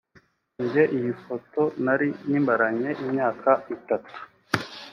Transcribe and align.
njye 0.63 0.83
iyi 0.97 1.11
foto 1.23 1.61
nari 1.83 2.07
nyimaranye 2.29 2.89
imyaka 3.03 3.51
itatu 3.75 4.15